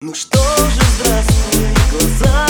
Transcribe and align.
Ну 0.00 0.14
что 0.14 0.38
же, 0.38 0.80
здравствуй, 1.00 1.66
глаза 1.90 2.47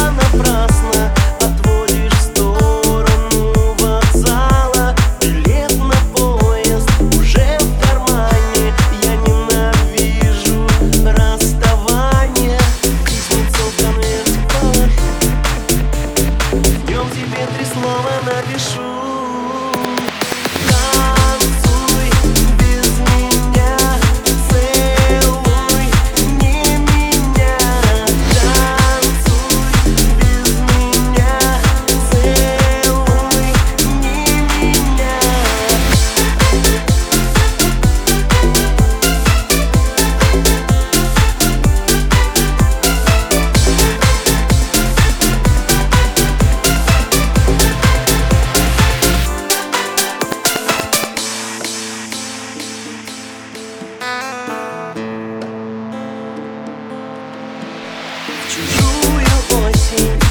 to 59.88 60.27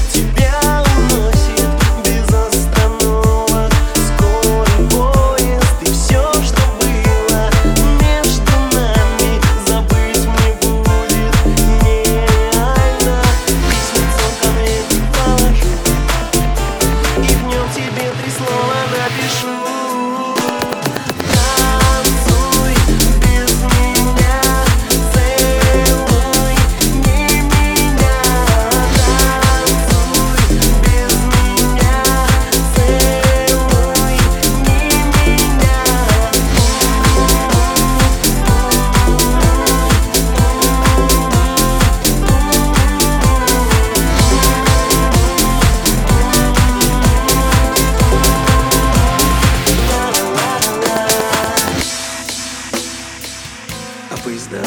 поезда 54.47 54.65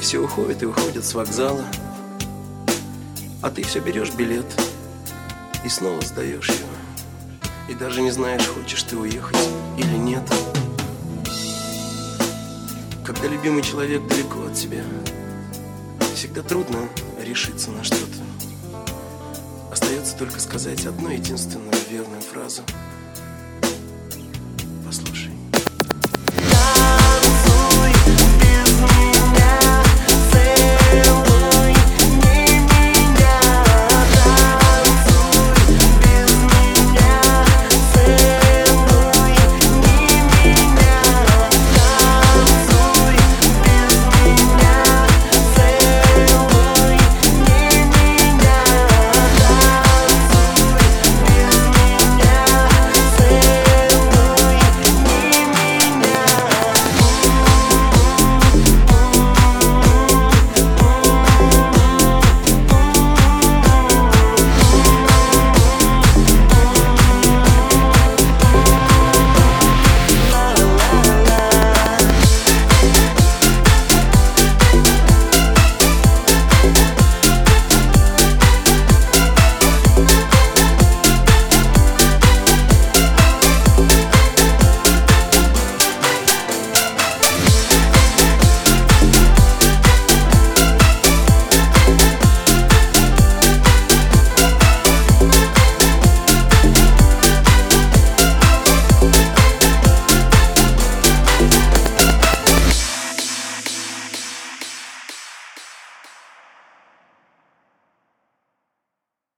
все 0.00 0.18
уходят 0.18 0.62
и 0.62 0.66
уходят 0.66 1.04
с 1.04 1.14
вокзала. 1.14 1.64
А 3.42 3.50
ты 3.50 3.62
все 3.62 3.80
берешь 3.80 4.12
билет 4.12 4.46
и 5.64 5.68
снова 5.68 6.00
сдаешь 6.02 6.48
его. 6.48 6.68
И 7.68 7.74
даже 7.74 8.02
не 8.02 8.10
знаешь, 8.10 8.46
хочешь 8.46 8.82
ты 8.82 8.96
уехать 8.96 9.38
или 9.76 9.96
нет. 9.96 10.22
Когда 13.04 13.28
любимый 13.28 13.62
человек 13.62 14.06
далеко 14.06 14.44
от 14.46 14.54
тебя 14.54 14.82
Всегда 16.14 16.42
трудно 16.42 16.88
решиться 17.18 17.70
на 17.70 17.82
что-то. 17.82 18.18
Остается 19.72 20.16
только 20.16 20.38
сказать 20.38 20.84
одну 20.84 21.08
единственную 21.08 21.72
верную 21.90 22.20
фразу– 22.20 22.62